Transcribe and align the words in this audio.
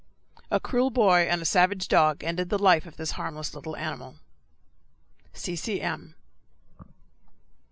A 0.49 0.59
cruel 0.59 0.89
boy 0.89 1.27
and 1.29 1.43
a 1.43 1.45
savage 1.45 1.87
dog 1.87 2.23
ended 2.23 2.49
the 2.49 2.57
life 2.57 2.87
of 2.87 2.97
this 2.97 3.11
harmless 3.11 3.53
little 3.53 3.75
animal. 3.77 4.15
C. 5.31 5.55
C. 5.55 5.79
M. 5.79 6.15